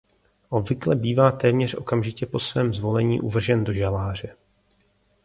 Obvykle 0.49 0.95
bývá 0.95 1.31
téměř 1.31 1.73
okamžitě 1.73 2.25
po 2.25 2.39
svém 2.39 2.73
zvolení 2.73 3.21
uvržen 3.21 3.63
do 3.63 3.73
žaláře. 3.73 4.35